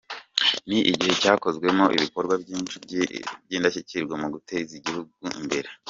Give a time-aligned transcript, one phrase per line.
[0.69, 5.69] Ni igihe cyakozwemo ibikorwa byinshi by’indashyikirwa mu guteza igihugu imbere.